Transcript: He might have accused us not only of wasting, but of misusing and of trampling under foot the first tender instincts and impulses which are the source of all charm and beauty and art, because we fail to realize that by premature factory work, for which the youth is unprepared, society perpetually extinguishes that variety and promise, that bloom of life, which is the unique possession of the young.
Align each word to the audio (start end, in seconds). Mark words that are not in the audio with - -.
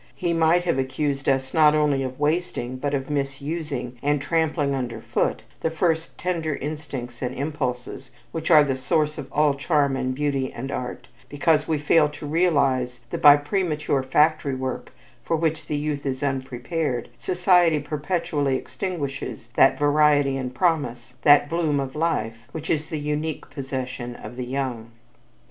He 0.15 0.33
might 0.33 0.63
have 0.63 0.79
accused 0.79 1.29
us 1.29 1.53
not 1.53 1.75
only 1.75 2.01
of 2.01 2.19
wasting, 2.19 2.77
but 2.77 2.95
of 2.95 3.11
misusing 3.11 3.99
and 4.01 4.19
of 4.19 4.27
trampling 4.27 4.73
under 4.73 4.99
foot 4.99 5.43
the 5.59 5.69
first 5.69 6.17
tender 6.17 6.55
instincts 6.55 7.21
and 7.21 7.35
impulses 7.35 8.09
which 8.31 8.49
are 8.49 8.63
the 8.63 8.75
source 8.75 9.19
of 9.19 9.31
all 9.31 9.53
charm 9.53 9.95
and 9.95 10.15
beauty 10.15 10.51
and 10.51 10.71
art, 10.71 11.07
because 11.29 11.67
we 11.67 11.77
fail 11.77 12.09
to 12.09 12.25
realize 12.25 13.01
that 13.11 13.21
by 13.21 13.37
premature 13.37 14.01
factory 14.01 14.55
work, 14.55 14.91
for 15.23 15.35
which 15.35 15.67
the 15.67 15.77
youth 15.77 16.03
is 16.03 16.23
unprepared, 16.23 17.09
society 17.19 17.79
perpetually 17.79 18.55
extinguishes 18.55 19.49
that 19.53 19.77
variety 19.77 20.35
and 20.35 20.55
promise, 20.55 21.13
that 21.21 21.47
bloom 21.47 21.79
of 21.79 21.95
life, 21.95 22.37
which 22.53 22.71
is 22.71 22.87
the 22.89 22.97
unique 22.97 23.47
possession 23.51 24.15
of 24.15 24.35
the 24.35 24.45
young. 24.47 24.89